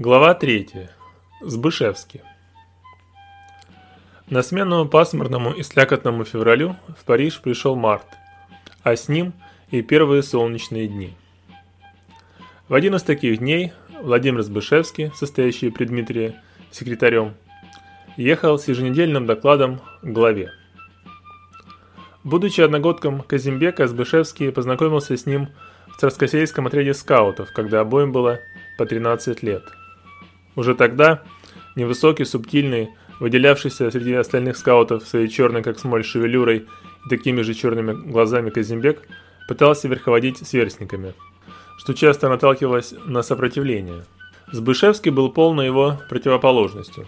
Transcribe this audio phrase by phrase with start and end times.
[0.00, 0.68] Глава 3.
[1.40, 2.20] Сбышевский.
[4.30, 8.06] На смену пасмурному и слякотному февралю в Париж пришел март,
[8.84, 9.32] а с ним
[9.72, 11.16] и первые солнечные дни.
[12.68, 16.36] В один из таких дней Владимир Сбышевский, состоящий при Дмитрии
[16.70, 17.34] секретарем,
[18.16, 20.52] ехал с еженедельным докладом к главе.
[22.22, 25.48] Будучи одногодком Казимбека, Сбышевский познакомился с ним
[25.88, 28.38] в Царскосельском отряде скаутов, когда обоим было
[28.78, 29.64] по 13 лет–
[30.58, 31.22] уже тогда
[31.76, 36.66] невысокий, субтильный, выделявшийся среди остальных скаутов своей черной как смоль шевелюрой
[37.06, 39.02] и такими же черными глазами Казимбек
[39.46, 41.14] пытался верховодить сверстниками,
[41.78, 44.04] что часто наталкивалось на сопротивление.
[44.50, 47.06] Сбышевский был полной его противоположностью.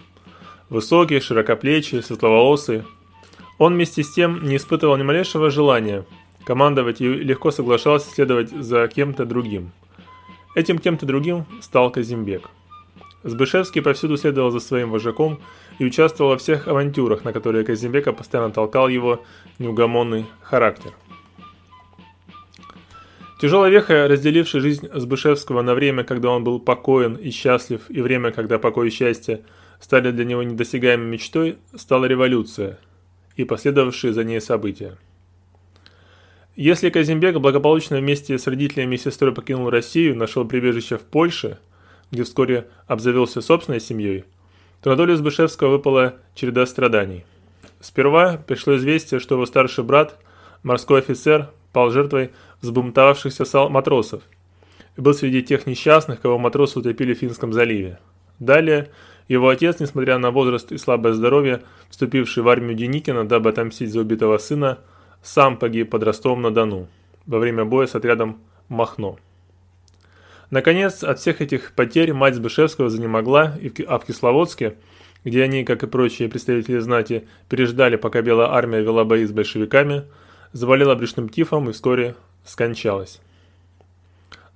[0.69, 2.83] Высокий, широкоплечий, светловолосый.
[3.57, 6.05] Он вместе с тем не испытывал ни малейшего желания
[6.45, 9.71] командовать и легко соглашался следовать за кем-то другим.
[10.55, 12.49] Этим кем-то другим стал Казимбек–
[13.23, 15.39] Сбышевский повсюду следовал за своим вожаком
[15.77, 19.23] и участвовал во всех авантюрах, на которые Казимбека постоянно толкал его
[19.59, 20.91] неугомонный характер.
[23.39, 28.31] Тяжелая веха, разделившая жизнь Сбышевского на время, когда он был покоен и счастлив, и время,
[28.31, 29.41] когда покой и счастье
[29.79, 32.79] стали для него недосягаемой мечтой, стала революция
[33.35, 34.97] и последовавшие за ней события.
[36.55, 41.59] Если Казимбек благополучно вместе с родителями и сестрой покинул Россию, нашел прибежище в Польше–
[42.11, 44.25] где вскоре обзавелся собственной семьей,
[44.81, 47.25] то на долю Збышевского выпала череда страданий.
[47.79, 50.19] Сперва пришло известие, что его старший брат,
[50.63, 54.23] морской офицер, пал жертвой взбунтовавшихся матросов
[54.97, 57.99] и был среди тех несчастных, кого матросы утопили в Финском заливе.
[58.39, 58.89] Далее
[59.27, 64.01] его отец, несмотря на возраст и слабое здоровье, вступивший в армию Деникина, дабы отомстить за
[64.01, 64.79] убитого сына,
[65.23, 66.87] сам погиб под Ростовом-на-Дону
[67.25, 69.17] во время боя с отрядом Махно.
[70.51, 73.57] Наконец, от всех этих потерь мать Сбышевского занемогла,
[73.87, 74.75] а в Кисловодске,
[75.23, 80.03] где они, как и прочие представители знати, переждали, пока Белая армия вела бои с большевиками,
[80.51, 82.15] заболела брюшным тифом и вскоре
[82.45, 83.21] скончалась.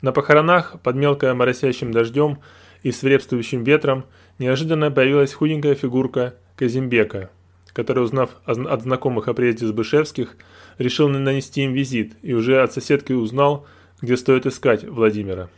[0.01, 2.39] На похоронах, под мелко моросящим дождем
[2.83, 4.03] и свирепствующим ветром,
[4.37, 7.29] неожиданно появилась худенькая фигурка Казимбека,
[7.71, 10.35] который, узнав от знакомых о приезде Сбышевских,
[10.77, 13.65] решил нанести им визит и уже от соседки узнал,
[14.01, 15.49] где стоит искать Владимира.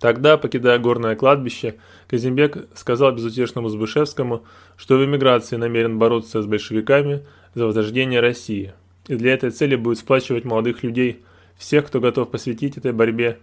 [0.00, 1.76] Тогда, покидая горное кладбище,
[2.06, 4.44] Казимбек сказал безутешному Збышевскому,
[4.76, 8.74] что в эмиграции намерен бороться с большевиками за возрождение России,
[9.08, 11.22] и для этой цели будет сплачивать молодых людей,
[11.56, 13.38] всех, кто готов посвятить этой борьбе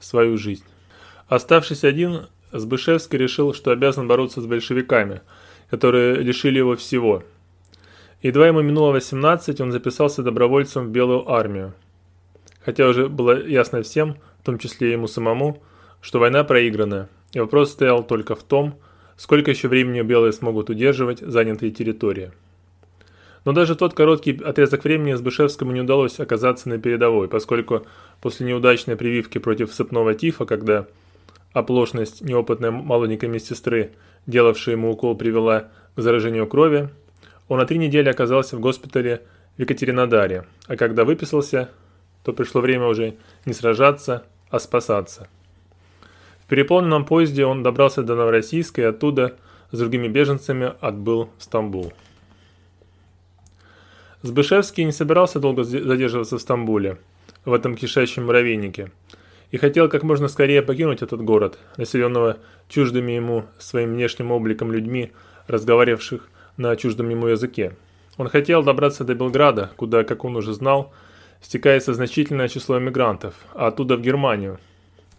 [0.00, 0.64] свою жизнь.
[1.28, 5.20] Оставшись один, Збышевский решил, что обязан бороться с большевиками,
[5.70, 7.22] которые лишили его всего.
[8.22, 11.74] Едва ему минуло 18, он записался добровольцем в Белую армию.
[12.64, 15.62] Хотя уже было ясно всем, в том числе ему самому,
[16.02, 18.74] что война проиграна, и вопрос стоял только в том,
[19.16, 22.32] сколько еще времени белые смогут удерживать занятые территории.
[23.44, 27.86] Но даже тот короткий отрезок времени Сбышевскому не удалось оказаться на передовой, поскольку
[28.20, 30.86] после неудачной прививки против сыпного тифа, когда
[31.52, 33.92] оплошность неопытной молоденькой медсестры,
[34.26, 36.88] делавшей ему укол, привела к заражению крови,
[37.48, 39.22] он на три недели оказался в госпитале
[39.56, 41.70] в Екатеринодаре, а когда выписался,
[42.24, 43.14] то пришло время уже
[43.44, 45.28] не сражаться, а спасаться
[46.52, 49.36] переполненном поезде он добрался до Новороссийска и оттуда
[49.70, 51.94] с другими беженцами отбыл в Стамбул.
[54.20, 56.98] Сбышевский не собирался долго задерживаться в Стамбуле,
[57.46, 58.92] в этом кишащем муравейнике,
[59.50, 62.36] и хотел как можно скорее покинуть этот город, населенного
[62.68, 65.10] чуждыми ему своим внешним обликом людьми,
[65.46, 67.76] разговаривавших на чуждом ему языке.
[68.18, 70.92] Он хотел добраться до Белграда, куда, как он уже знал,
[71.40, 74.58] стекается значительное число эмигрантов, а оттуда в Германию,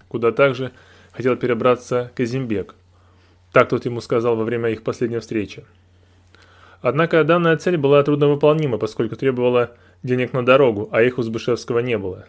[0.09, 0.71] куда также
[1.13, 2.75] хотел перебраться Казимбек.
[3.51, 5.63] Так тот ему сказал во время их последней встречи.
[6.81, 9.71] Однако данная цель была трудновыполнима, поскольку требовала
[10.03, 12.25] денег на дорогу, а их у Збышевского не было.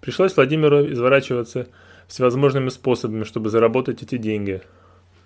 [0.00, 1.66] Пришлось Владимиру изворачиваться
[2.06, 4.62] всевозможными способами, чтобы заработать эти деньги.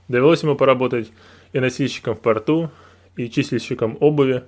[0.09, 1.13] Довелось ему поработать
[1.53, 2.71] и носильщиком в порту,
[3.17, 4.45] и числищиком обуви,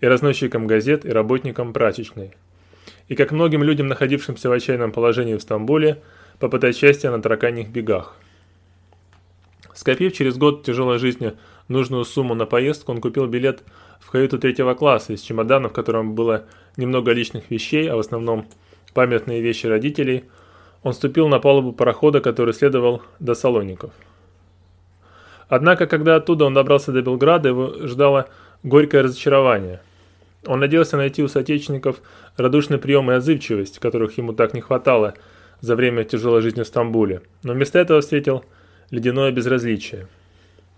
[0.00, 2.32] и разносчиком газет, и работником прачечной.
[3.08, 6.02] И как многим людям, находившимся в отчаянном положении в Стамбуле,
[6.40, 8.16] попытать счастье на тараканьих бегах.
[9.74, 11.34] Скопив через год тяжелой жизни
[11.68, 13.62] нужную сумму на поездку, он купил билет
[14.00, 16.46] в каюту третьего класса из чемодана, в котором было
[16.76, 18.46] немного личных вещей, а в основном
[18.94, 20.24] памятные вещи родителей.
[20.82, 23.92] Он ступил на палубу парохода, который следовал до Салоников.
[25.48, 28.28] Однако, когда оттуда он добрался до Белграда, его ждало
[28.62, 29.82] горькое разочарование.
[30.46, 32.00] Он надеялся найти у соотечественников
[32.38, 35.14] радушный прием и отзывчивость, которых ему так не хватало–
[35.60, 38.44] за время тяжелой жизни в Стамбуле, но вместо этого встретил
[38.90, 40.08] ледяное безразличие.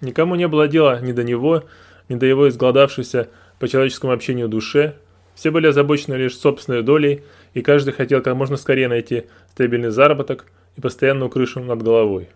[0.00, 1.64] Никому не было дела ни до него,
[2.08, 4.96] ни до его изголодавшейся по человеческому общению душе,
[5.34, 7.23] все были озабочены лишь собственной долей,
[7.55, 10.46] и каждый хотел как можно скорее найти стабильный заработок
[10.76, 12.29] и постоянную крышу над головой.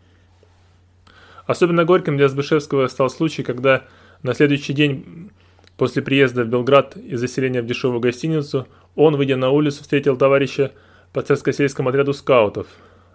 [1.47, 3.85] Особенно горьким для Збышевского стал случай, когда
[4.23, 5.31] на следующий день
[5.77, 10.73] после приезда в Белград и заселения в дешевую гостиницу он, выйдя на улицу, встретил товарища
[11.17, 12.67] по царско-сельскому отряду скаутов,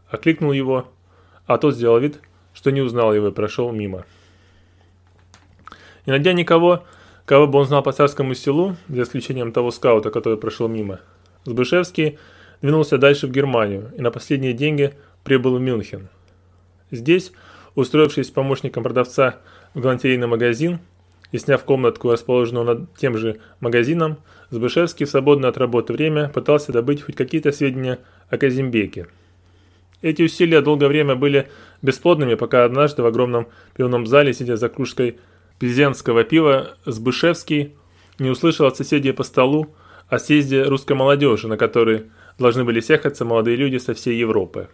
[0.09, 0.88] окликнул его,
[1.45, 2.19] а тот сделал вид,
[2.51, 4.06] что не узнал его и прошел мимо.
[6.07, 6.83] Не найдя никого,
[7.25, 11.00] кого бы он знал по царскому селу, за исключением того скаута, который прошел мимо,
[11.45, 12.18] Збышевский
[12.63, 16.09] двинулся дальше в Германию и на последние деньги прибыл в Мюнхен.
[16.89, 17.31] Здесь,
[17.75, 19.36] устроившись помощником продавца
[19.75, 20.80] в галантерейный магазин
[21.31, 24.17] и сняв комнатку, расположенную над тем же магазином,
[24.49, 27.99] Збышевский в свободное от работы время пытался добыть хоть какие-то сведения
[28.29, 29.07] о Казимбеке.
[30.01, 31.47] Эти усилия долгое время были
[31.81, 35.19] бесплодными, пока однажды в огромном пивном зале, сидя за кружкой
[35.59, 37.75] пизенского пива, Збышевский
[38.19, 39.73] не услышал от соседей по столу
[40.09, 42.07] о съезде русской молодежи, на который
[42.37, 44.67] должны были съехаться молодые люди со всей Европы.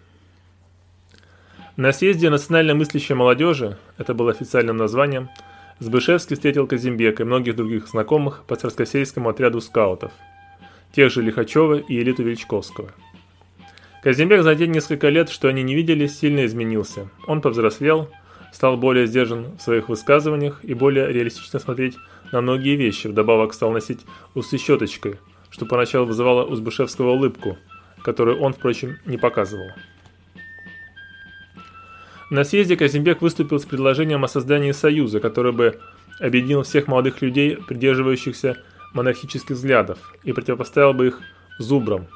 [1.76, 5.30] На съезде национально мыслящей молодежи, это было официальным названием,
[5.80, 10.12] Збышевский встретил Казимбека и многих других знакомых по царскосельскому отряду скаутов,
[10.92, 12.92] тех же Лихачева и элиту Вельчковского.
[14.02, 17.10] Казимбек за те несколько лет, что они не виделись, сильно изменился.
[17.28, 18.10] Он повзрослел,
[18.52, 21.96] стал более сдержан в своих высказываниях и более реалистично смотреть
[22.32, 24.00] на многие вещи, вдобавок стал носить
[24.34, 25.18] усы щеточкой,
[25.52, 27.58] что поначалу вызывало у Збышевского улыбку,
[28.02, 29.68] которую он, впрочем, не показывал.
[32.30, 35.80] На съезде Казимбек выступил с предложением о создании союза, который бы
[36.20, 38.58] объединил всех молодых людей, придерживающихся
[38.94, 41.22] монархических взглядов, и противопоставил бы их
[41.58, 42.08] зубрам.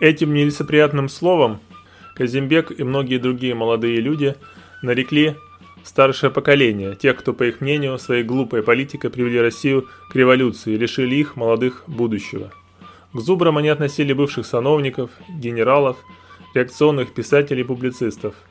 [0.00, 1.60] Этим нелицеприятным словом
[2.16, 4.34] Казимбек и многие другие молодые люди
[4.82, 5.36] нарекли
[5.84, 10.78] старшее поколение, тех, кто, по их мнению, своей глупой политикой привели Россию к революции и
[10.78, 12.50] лишили их, молодых, будущего.
[13.12, 15.96] К зубрам они относили бывших сановников, генералов,
[16.54, 18.34] реакционных писателей и публицистов–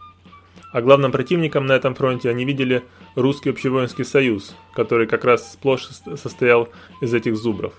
[0.71, 2.83] а главным противником на этом фронте они видели
[3.15, 6.69] русский общевоинский союз, который как раз сплошь состоял
[7.01, 7.73] из этих зубров.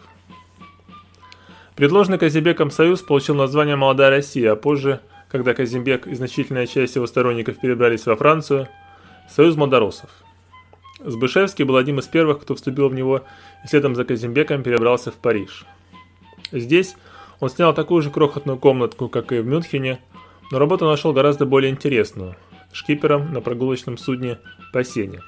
[1.77, 5.01] Предложенный Казимбеком союз получил название «Молодая Россия», а позже,
[5.31, 8.69] когда Казимбек и значительная часть его сторонников перебрались во Францию,
[9.31, 10.11] «Союз Модоросов».
[10.99, 13.23] Збышевский был одним из первых, кто вступил в него
[13.65, 15.65] и следом за Казимбеком перебрался в Париж.
[16.53, 16.97] Здесь
[17.39, 20.01] он снял такую же крохотную комнатку, как и в Мюнхене,
[20.51, 22.37] но работу нашел гораздо более интересную–
[22.73, 24.39] шкипером на прогулочном судне
[24.73, 25.23] по сене.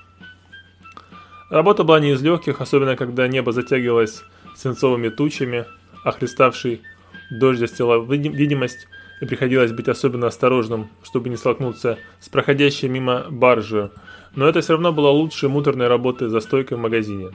[1.51, 4.25] Работа была не из легких, особенно когда небо затягивалось
[4.57, 5.67] свинцовыми тучами,
[6.05, 6.83] а хлеставший
[7.31, 8.89] дождь застилал видимость,
[9.21, 13.91] и приходилось быть особенно осторожным, чтобы не столкнуться с проходящей мимо баржей,
[14.35, 17.31] но это все равно было лучше муторной работы за стойкой в магазине.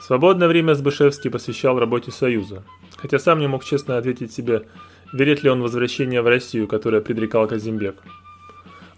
[0.00, 2.62] Свободное время Сбышевский посвящал работе Союза,
[2.96, 4.66] хотя сам не мог честно ответить себе,
[5.12, 7.96] верит ли он возвращение в Россию, которое предрекал Казимбек.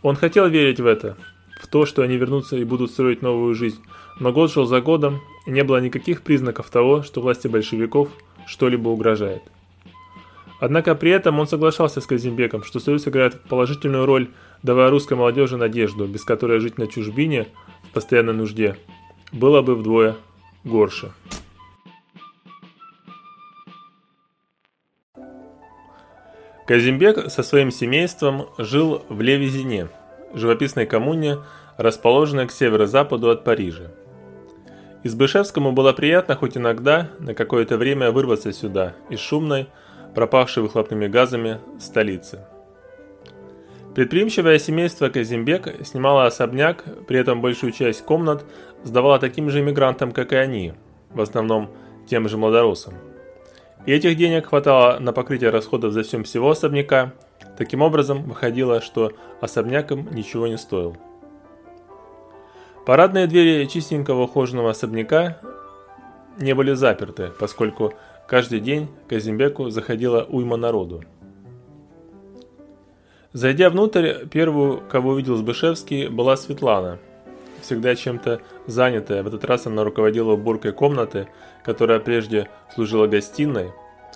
[0.07, 1.17] Он хотел верить в это,
[1.61, 3.83] в то, что они вернутся и будут строить новую жизнь,
[4.21, 8.11] но год шел за годом, и не было никаких признаков того, что власти большевиков
[8.47, 9.43] что-либо угрожает.
[10.61, 14.29] Однако при этом он соглашался с Казимбеком, что Союз играет положительную роль,
[14.63, 17.49] давая русской молодежи надежду, без которой жить на чужбине
[17.91, 18.77] в постоянной нужде
[19.33, 20.15] было бы вдвое
[20.63, 21.11] горше.
[26.67, 29.89] Казимбек со своим семейством жил в Левизине,
[30.35, 31.39] живописной коммуне,
[31.77, 33.93] расположенной к северо-западу от Парижа.
[35.05, 39.69] Избышевскому было приятно хоть иногда на какое-то время вырваться сюда, из шумной,
[40.17, 42.41] пропавшей выхлопными газами столицы.
[43.95, 48.45] Предприимчивое семейство Казимбек снимало особняк, при этом большую часть комнат
[48.83, 50.75] сдавало таким же иммигрантам, как и они,
[51.11, 51.71] в основном
[52.09, 52.95] тем же младоросам.
[53.87, 57.13] И этих денег хватало на покрытие расходов за всем всего особняка.
[57.57, 60.97] Таким образом, выходило, что особняком ничего не стоил.
[62.85, 65.39] Парадные двери чистенького ухоженного особняка
[66.39, 67.95] не были заперты, поскольку
[68.29, 71.05] каждый день к Казимбеку заходила уйма народу.
[73.33, 76.99] Зайдя внутрь, первую, кого увидел Сбышевский, была Светлана.
[77.67, 81.27] Всегда чем-то занятая, в этот раз она руководила уборкой комнаты,
[81.65, 83.73] которая прежде служила гостиной,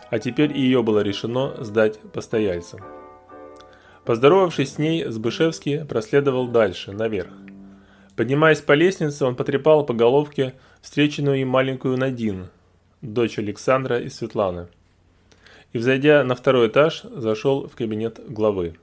[0.09, 2.78] а теперь ее было решено сдать постояльцам.
[4.04, 7.33] Поздоровавшись с ней, Збышевский проследовал дальше, наверх.
[8.14, 12.50] Поднимаясь по лестнице, он потрепал по головке встреченную им маленькую Надин,
[13.02, 14.69] дочь Александра и Светланы.
[15.73, 18.76] и, взойдя на второй этаж, зашел в кабинет главы.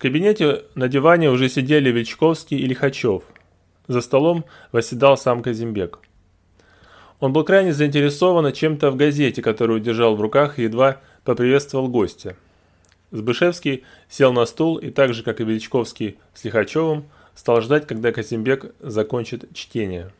[0.00, 3.22] Кабинете на диване уже сидели Вельчковский и Лихачев.
[3.86, 5.98] За столом восседал сам Казимбек.
[7.20, 12.34] Он был крайне заинтересован чем-то в газете, которую держал в руках и едва поприветствовал гостя.
[13.10, 17.04] Сбышевский сел на стул и так же, как и Величковский с Лихачевым,
[17.34, 20.12] стал ждать, когда Казимбек закончит чтение.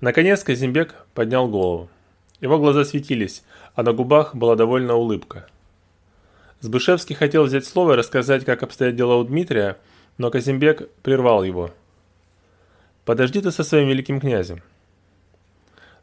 [0.00, 1.88] Наконец Казимбек поднял голову.
[2.40, 3.44] Его глаза светились,
[3.76, 5.46] а на губах была довольна улыбка.
[6.62, 9.76] Сбышевский хотел взять слово и рассказать, как обстоят дела у Дмитрия,
[10.16, 11.72] но Казимбек прервал его.
[13.04, 14.62] «Подожди ты со своим великим князем.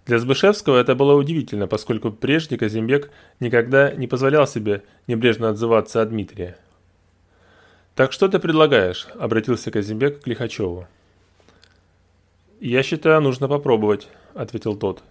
[0.06, 6.06] Для Збышевского это было удивительно, поскольку прежде Казимбек никогда не позволял себе небрежно отзываться о
[6.06, 6.58] Дмитрия.
[7.96, 10.88] «Так что ты предлагаешь?»– обратился Казимбек к Лихачеву.
[12.60, 15.04] «Я считаю, нужно попробовать»,– ответил тот.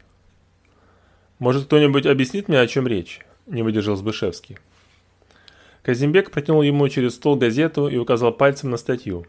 [1.38, 4.58] «Может, кто-нибудь объяснит мне, о чем речь?»– не выдержал Збышевский.
[5.82, 9.26] Казимбек протянул ему через стол газету и указал пальцем на статью.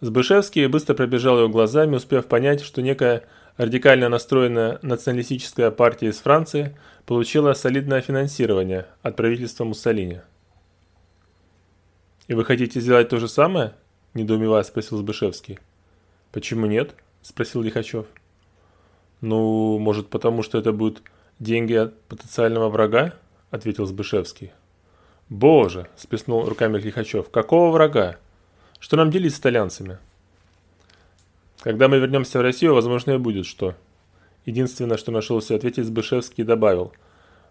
[0.00, 3.24] Збышевский быстро пробежал ее глазами, успев понять, что некая
[3.56, 10.20] радикально настроенная националистическая партия из Франции получила солидное финансирование от правительства Муссолини.
[12.26, 13.74] «И вы хотите сделать то же самое?»–
[14.14, 15.58] недоумевая спросил Збышевский.
[16.32, 18.06] «Почему нет?»– спросил Лихачев.
[19.20, 21.02] «Ну, может, потому что это будут
[21.38, 23.14] деньги от потенциального врага?»–
[23.50, 24.52] ответил Збышевский.
[25.34, 27.28] «Боже!»– сплеснул руками Лихачев.
[27.28, 28.18] «Какого врага?
[28.78, 29.98] Что нам делить с итальянцами?»
[31.60, 33.74] Когда мы вернемся в Россию, возможно, и будет что.
[34.44, 36.92] Единственное, что нашелся ответить Сбышевский, добавил.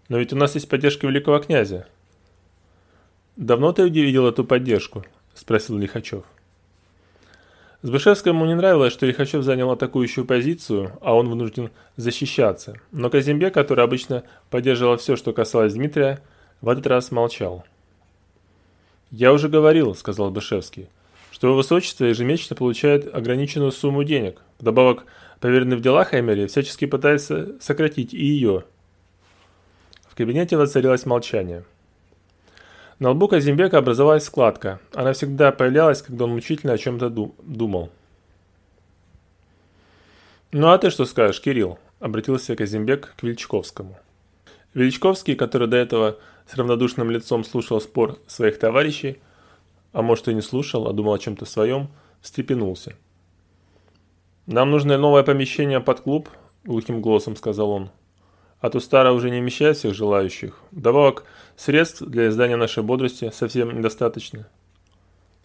[0.08, 1.86] Но ведь у нас есть поддержка великого князя.
[3.36, 5.04] Давно ты видел эту поддержку?
[5.34, 6.24] Спросил Лихачев.
[7.82, 12.80] Сбышевскому не нравилось, что Лихачев занял атакующую позицию, а он вынужден защищаться.
[12.92, 16.22] Но Казимбек, который обычно поддерживал все, что касалось Дмитрия,
[16.62, 17.66] в этот раз молчал.
[19.16, 20.88] «Я уже говорил»,— сказал Бышевский,—
[21.30, 24.42] что его высочество ежемесячно получает ограниченную сумму денег.
[24.58, 25.06] Вдобавок,
[25.38, 28.64] поверенный в делах Эмери всячески пытается сократить и ее.
[30.08, 31.64] В кабинете воцарилось молчание.
[32.98, 34.80] На лбу Казимбека образовалась складка.
[34.92, 37.90] Она всегда появлялась, когда он мучительно о чем-то думал.
[40.50, 43.96] «Ну а ты что скажешь, Кирилл?»– обратился Казимбек к Величковскому.
[44.74, 49.18] Величковский, который до этого с равнодушным лицом слушал спор своих товарищей,
[49.92, 51.88] а может и не слушал, а думал о чем-то своем,
[52.20, 52.94] встрепенулся.
[54.46, 56.28] «Нам нужно новое помещение под клуб»,–
[56.64, 57.90] глухим голосом сказал он.
[58.60, 60.60] «А то старое уже не вмещает всех желающих.
[60.70, 61.24] Вдобавок,
[61.56, 64.46] средств для издания нашей бодрости совсем недостаточно».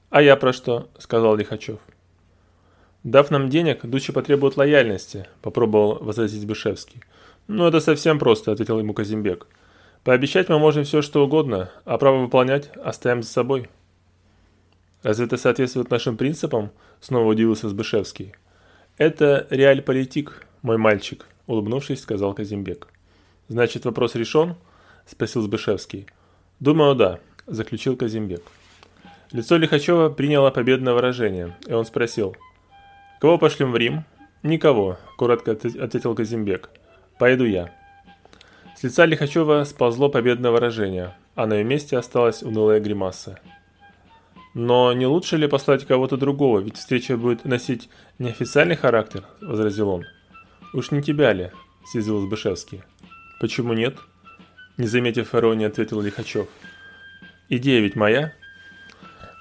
[0.09, 1.79] «А я про что?»– сказал Лихачев.
[3.03, 7.01] «Дав нам денег, Дучи потребует лояльности»,– попробовал возразить Бышевский.
[7.47, 9.47] «Ну, это совсем просто»,– ответил ему Казимбек.
[10.03, 13.69] «Пообещать мы можем все, что угодно, а право выполнять оставим за собой».
[15.03, 16.71] Разве это соответствует нашим принципам?
[16.99, 18.33] Снова удивился Сбышевский.
[18.97, 22.87] Это реаль-политик, мой мальчик, улыбнувшись, сказал Казимбек.
[23.47, 24.55] Значит, вопрос решен?
[25.05, 26.07] Спросил Сбышевский.
[26.59, 28.41] Думаю, да, заключил Казимбек.
[29.31, 32.35] Лицо Лихачева приняло победное выражение, и он спросил.
[33.21, 34.03] «Кого пошлем в Рим?»
[34.43, 36.69] «Никого»,– коротко ответил Казимбек.
[37.19, 37.78] «Пойду я».
[38.79, 43.37] С лица Лихачева сползло победное выражение, а на ее месте осталась унылая гримаса.
[44.53, 50.05] «Но не лучше ли послать кого-то другого, ведь встреча будет носить неофициальный характер?»– возразил он.
[50.73, 51.51] «Уж не тебя ли?»–
[51.91, 52.81] съязвил Збышевский.
[53.41, 53.97] «Почему нет?»–
[54.77, 56.47] не заметив иронии, ответил Лихачев.
[57.49, 58.31] «Идея ведь моя?»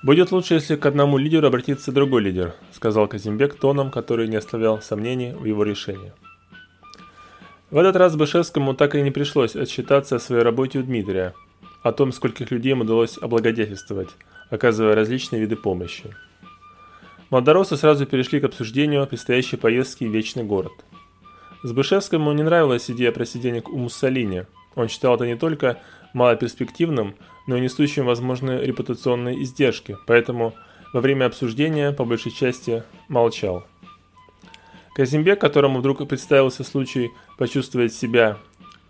[0.02, 4.82] «Будет лучше, если к одному лидеру обратится другой лидер»,– сказал Казимбек тоном, который не оставлял
[4.82, 6.12] сомнений в его решении.
[7.70, 11.34] В этот раз Бышевскому так и не пришлось отчитаться о своей работе у Дмитрия,
[11.82, 14.08] о том, скольких людей ему удалось облагодетельствовать–
[14.50, 16.14] оказывая различные виды помощи.
[17.30, 20.72] Молодоросы сразу перешли к обсуждению предстоящей поездки в Вечный город.
[21.62, 24.44] Збышевскому не нравилась идея просиденек у Муссолини.
[24.74, 25.78] Он считал это не только
[26.14, 30.54] малоперспективным, но и несущим возможные репутационные издержки, поэтому
[30.94, 33.66] во время обсуждения по большей части молчал.
[34.98, 38.36] Казимбек, которому вдруг представился случай почувствовать себя,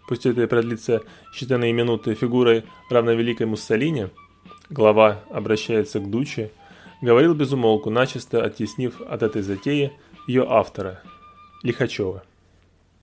[0.09, 4.09] пусть это и продлится считанные минуты, фигурой равновеликой Муссолини–
[4.71, 6.51] Глава обращается к Дуче,
[7.01, 9.93] говорил безумолку, начисто оттеснив от этой затеи
[10.27, 11.03] ее автора,
[11.63, 12.23] Лихачева.